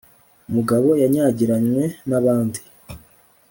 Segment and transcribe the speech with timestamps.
[0.49, 2.59] umugabo yanyagiranywe n'abandi